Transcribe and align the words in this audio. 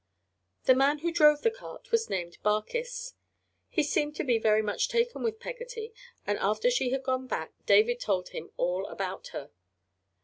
The 0.63 0.73
man 0.73 0.97
who 1.05 1.11
drove 1.11 1.43
the 1.43 1.51
cart 1.51 1.91
was 1.91 2.09
named 2.09 2.39
Barkis. 2.41 3.13
He 3.69 3.83
seemed 3.83 4.15
to 4.15 4.23
be 4.23 4.39
very 4.39 4.63
much 4.63 4.87
taken 4.89 5.21
with 5.21 5.39
Peggotty, 5.39 5.93
and 6.25 6.39
after 6.39 6.71
she 6.71 6.89
had 6.89 7.03
gone 7.03 7.27
back 7.27 7.53
David 7.67 7.99
told 7.99 8.29
him 8.29 8.49
all 8.57 8.87
about 8.87 9.27
her. 9.27 9.51